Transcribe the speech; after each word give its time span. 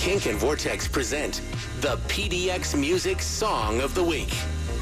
Kink 0.00 0.24
and 0.24 0.38
Vortex 0.38 0.88
present 0.88 1.42
the 1.82 1.98
PDX 2.08 2.74
Music 2.74 3.20
Song 3.20 3.82
of 3.82 3.94
the 3.94 4.02
Week. 4.02 4.32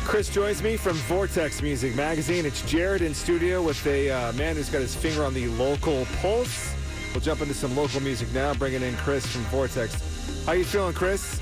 Chris 0.04 0.29
joins 0.29 0.62
me 0.62 0.76
from 0.76 0.92
Vortex 0.92 1.60
Music 1.60 1.96
Magazine. 1.96 2.46
It's 2.46 2.62
Jared 2.71 3.02
in 3.02 3.12
studio 3.12 3.60
with 3.60 3.84
a 3.89 4.10
uh, 4.10 4.33
man 4.34 4.54
who's 4.54 4.70
got 4.70 4.81
his 4.81 4.94
finger 4.94 5.25
on 5.25 5.34
the 5.34 5.49
local 5.49 6.07
pulse. 6.23 6.73
We'll 7.12 7.20
jump 7.20 7.41
into 7.41 7.52
some 7.52 7.76
local 7.76 7.99
music 8.00 8.32
now, 8.32 8.54
bringing 8.54 8.80
in 8.82 8.95
Chris 8.98 9.27
from 9.27 9.43
Vortex. 9.46 10.46
How 10.46 10.53
you 10.53 10.64
feeling, 10.64 10.95
Chris? 10.95 11.41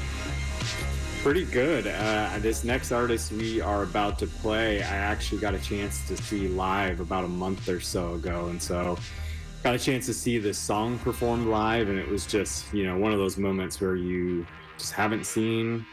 Pretty 1.22 1.45
good. 1.45 1.86
Uh, 1.86 2.38
this 2.38 2.64
next 2.64 2.93
artist 2.93 3.30
we 3.30 3.61
are 3.61 3.82
about 3.82 4.18
to 4.20 4.27
play, 4.27 4.82
I 4.82 4.96
actually 4.96 5.43
got 5.43 5.52
a 5.52 5.61
chance 5.61 6.08
to 6.08 6.16
see 6.16 6.48
live 6.48 7.00
about 7.00 7.27
a 7.27 7.29
month 7.29 7.68
or 7.68 7.80
so 7.80 8.14
ago, 8.14 8.46
and 8.46 8.61
so 8.61 8.96
got 9.62 9.75
a 9.75 9.79
chance 9.79 10.07
to 10.07 10.14
see 10.14 10.38
this 10.38 10.59
song 10.59 10.98
performed 11.00 11.46
live, 11.48 11.89
and 11.89 11.98
it 11.98 12.09
was 12.09 12.27
just 12.27 12.72
you 12.72 12.84
know 12.84 12.96
one 12.96 13.12
of 13.12 13.18
those 13.18 13.36
moments 13.36 13.80
where 13.80 13.96
you 13.96 14.46
just 14.79 14.93
haven't 14.93 15.25
seen 15.25 15.85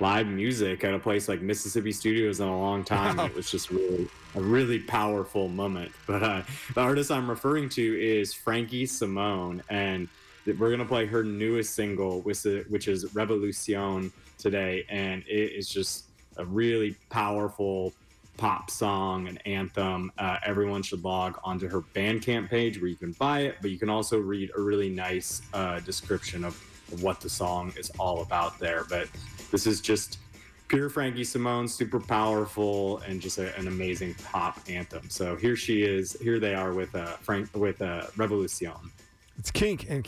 live 0.00 0.26
music 0.26 0.84
at 0.84 0.94
a 0.94 0.98
place 0.98 1.28
like 1.28 1.40
Mississippi 1.40 1.92
Studios 1.92 2.40
in 2.40 2.46
a 2.46 2.58
long 2.58 2.84
time. 2.84 3.18
It 3.18 3.34
was 3.34 3.50
just 3.50 3.70
really 3.70 4.08
a 4.34 4.40
really 4.40 4.78
powerful 4.78 5.48
moment. 5.48 5.92
But 6.06 6.22
uh, 6.22 6.42
the 6.74 6.80
artist 6.80 7.10
I'm 7.10 7.28
referring 7.28 7.68
to 7.70 8.00
is 8.00 8.32
Frankie 8.32 8.86
Simone, 8.86 9.62
and 9.68 10.08
we're 10.46 10.70
gonna 10.70 10.84
play 10.84 11.06
her 11.06 11.24
newest 11.24 11.74
single, 11.74 12.20
which 12.22 12.46
is, 12.46 12.66
which 12.68 12.88
is 12.88 13.04
Revolucion 13.06 14.12
today, 14.38 14.86
and 14.88 15.22
it 15.26 15.52
is 15.52 15.68
just 15.68 16.04
a 16.36 16.44
really 16.44 16.94
powerful 17.10 17.92
pop 18.38 18.70
song 18.70 19.28
and 19.28 19.46
anthem. 19.46 20.10
Uh, 20.16 20.38
everyone 20.46 20.82
should 20.82 21.04
log 21.04 21.38
onto 21.44 21.68
her 21.68 21.82
Bandcamp 21.82 22.48
page 22.48 22.80
where 22.80 22.88
you 22.88 22.96
can 22.96 23.12
buy 23.12 23.40
it, 23.40 23.56
but 23.60 23.70
you 23.70 23.78
can 23.78 23.90
also 23.90 24.18
read 24.18 24.50
a 24.56 24.60
really 24.60 24.88
nice 24.88 25.42
uh, 25.52 25.80
description 25.80 26.44
of, 26.44 26.58
what 27.02 27.20
the 27.20 27.28
song 27.28 27.70
is 27.76 27.90
all 27.98 28.22
about 28.22 28.58
there. 28.58 28.84
But 28.88 29.08
this 29.50 29.66
is 29.66 29.82
just 29.82 30.20
pure 30.68 30.88
Frankie 30.88 31.22
Simone, 31.22 31.68
super 31.68 32.00
powerful, 32.00 33.00
and 33.00 33.20
just 33.20 33.36
a, 33.36 33.54
an 33.58 33.68
amazing 33.68 34.14
pop 34.14 34.58
anthem. 34.70 35.10
So 35.10 35.36
here 35.36 35.54
she 35.54 35.82
is. 35.82 36.16
Here 36.18 36.38
they 36.38 36.54
are 36.54 36.72
with 36.72 36.94
uh, 36.94 37.16
Frank 37.16 37.54
with 37.54 37.82
uh, 37.82 38.06
Revolucion. 38.16 38.90
It's 39.36 39.50
Kink 39.50 39.90
and 39.90 40.02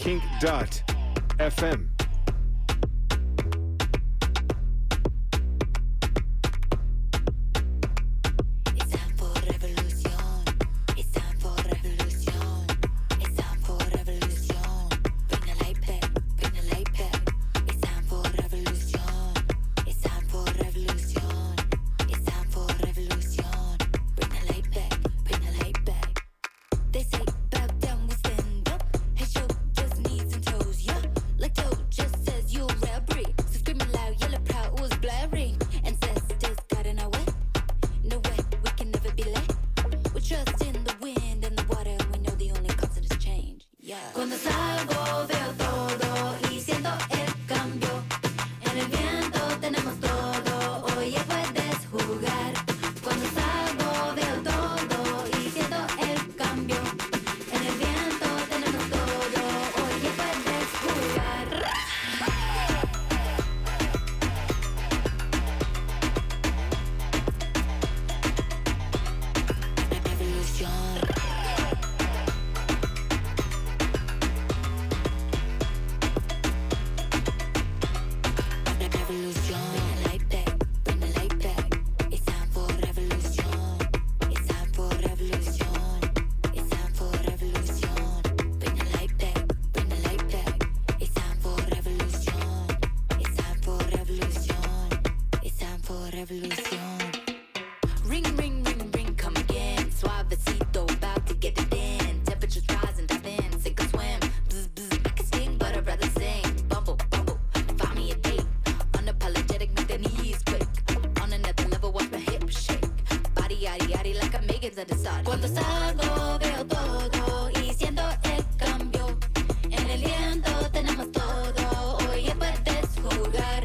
Cuando 115.25 115.49
salgo 115.49 116.39
veo 116.39 116.65
todo 116.65 117.51
y 117.61 117.75
siento 117.75 118.03
el 118.23 118.45
cambio. 118.57 119.19
En 119.65 119.91
el 119.91 120.01
viento 120.01 120.71
tenemos 120.71 121.11
todo, 121.11 121.99
hoy 122.09 122.33
puedes 122.39 122.87
jugar. 123.03 123.65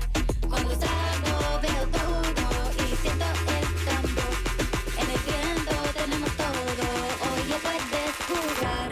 Cuando 0.50 0.72
salgo 0.72 1.62
veo 1.62 1.88
todo 1.92 2.72
y 2.74 2.96
siento 2.96 3.26
el 3.26 3.68
cambio. 3.86 4.26
En 4.98 5.08
el 5.12 5.22
viento 5.30 5.76
tenemos 5.96 6.32
todo, 6.38 6.86
hoy 7.22 7.54
puedes 7.62 8.16
jugar. 8.28 8.92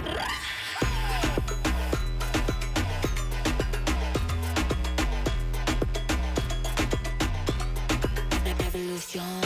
Revolución. 8.59 9.42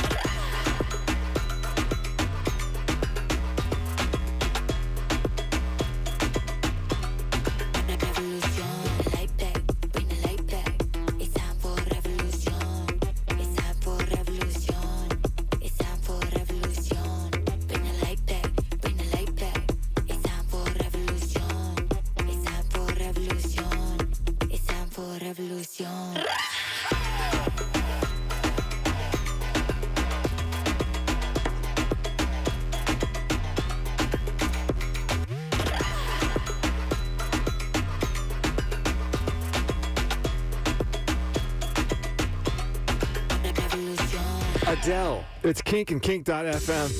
Adele. 44.68 45.24
It's 45.44 45.62
kink 45.62 45.92
and 45.92 46.02
kink.fm. 46.02 46.92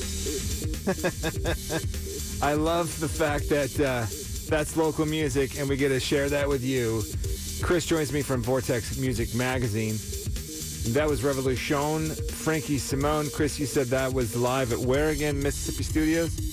I 2.42 2.54
love 2.54 2.98
the 2.98 3.08
fact 3.08 3.50
that 3.50 3.78
uh, 3.78 4.06
that's 4.48 4.76
local 4.76 5.04
music 5.04 5.58
and 5.58 5.68
we 5.68 5.76
get 5.76 5.90
to 5.90 6.00
share 6.00 6.30
that 6.30 6.48
with 6.48 6.64
you. 6.64 7.02
Chris 7.62 7.84
joins 7.84 8.10
me 8.10 8.22
from 8.22 8.42
Vortex 8.42 8.96
Music 8.96 9.34
Magazine. 9.34 9.96
That 10.94 11.06
was 11.08 11.22
Revolution. 11.22 12.06
Frankie 12.30 12.78
Simone. 12.78 13.28
Chris, 13.34 13.58
you 13.58 13.66
said 13.66 13.88
that 13.88 14.14
was 14.14 14.34
live 14.34 14.72
at 14.72 14.78
where 14.78 15.10
again? 15.10 15.42
Mississippi 15.42 15.82
Studios? 15.82 16.48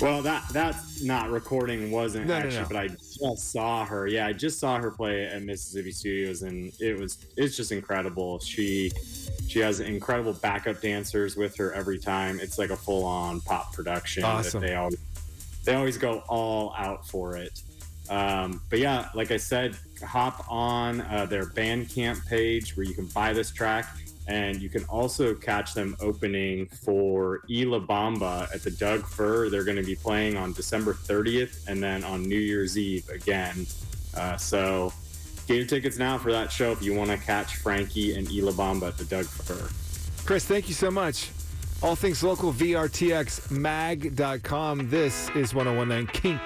Well, 0.00 0.22
that 0.22 0.48
that 0.50 0.76
not 1.02 1.30
recording 1.30 1.90
wasn't 1.90 2.26
No, 2.26 2.38
no, 2.38 2.46
actually, 2.46 2.62
no. 2.62 2.68
but 2.68 2.76
I 2.76 2.88
just 2.88 3.52
saw 3.52 3.84
her. 3.84 4.06
Yeah, 4.06 4.26
I 4.26 4.32
just 4.32 4.58
saw 4.58 4.78
her 4.78 4.90
play 4.90 5.26
at 5.26 5.42
Mississippi 5.42 5.92
Studios, 5.92 6.42
and 6.42 6.72
it 6.80 6.98
was 6.98 7.26
it's 7.36 7.56
just 7.56 7.70
incredible. 7.70 8.38
She 8.38 8.90
she 9.46 9.58
has 9.58 9.80
incredible 9.80 10.32
backup 10.32 10.80
dancers 10.80 11.36
with 11.36 11.54
her 11.56 11.72
every 11.74 11.98
time. 11.98 12.40
It's 12.40 12.58
like 12.58 12.70
a 12.70 12.76
full 12.76 13.04
on 13.04 13.40
pop 13.42 13.74
production. 13.74 14.24
Awesome. 14.24 14.60
That 14.60 14.66
they 14.66 14.74
always 14.74 14.98
they 15.64 15.74
always 15.74 15.98
go 15.98 16.22
all 16.28 16.74
out 16.78 17.06
for 17.06 17.36
it. 17.36 17.62
Um, 18.08 18.60
but 18.70 18.78
yeah, 18.78 19.08
like 19.14 19.30
I 19.30 19.36
said, 19.36 19.76
hop 20.02 20.44
on 20.50 21.02
uh, 21.02 21.26
their 21.26 21.44
Bandcamp 21.46 22.26
page 22.26 22.76
where 22.76 22.86
you 22.86 22.94
can 22.94 23.06
buy 23.06 23.32
this 23.32 23.50
track. 23.50 23.86
And 24.30 24.62
you 24.62 24.68
can 24.68 24.84
also 24.84 25.34
catch 25.34 25.74
them 25.74 25.96
opening 26.00 26.66
for 26.66 27.42
Y 27.50 27.64
La 27.64 27.80
Bamba 27.80 28.48
at 28.54 28.62
the 28.62 28.70
Doug 28.70 29.04
Fir. 29.04 29.50
They're 29.50 29.64
going 29.64 29.76
to 29.76 29.82
be 29.82 29.96
playing 29.96 30.36
on 30.36 30.52
December 30.52 30.94
30th 30.94 31.68
and 31.68 31.82
then 31.82 32.04
on 32.04 32.22
New 32.22 32.38
Year's 32.38 32.78
Eve 32.78 33.08
again. 33.08 33.66
Uh, 34.16 34.36
so 34.36 34.92
get 35.48 35.56
your 35.56 35.66
tickets 35.66 35.98
now 35.98 36.16
for 36.16 36.30
that 36.30 36.52
show 36.52 36.70
if 36.70 36.80
you 36.80 36.94
want 36.94 37.10
to 37.10 37.18
catch 37.18 37.56
Frankie 37.56 38.14
and 38.14 38.28
Y 38.28 38.38
La 38.40 38.52
Bamba 38.52 38.86
at 38.88 38.98
the 38.98 39.04
Doug 39.04 39.26
Fir. 39.26 39.68
Chris, 40.24 40.46
thank 40.46 40.68
you 40.68 40.74
so 40.74 40.92
much. 40.92 41.30
All 41.82 41.96
things 41.96 42.22
local, 42.22 42.52
VRTXmag.com. 42.52 44.90
This 44.90 45.28
is 45.30 45.54
1019 45.54 46.06
Kink. 46.12 46.40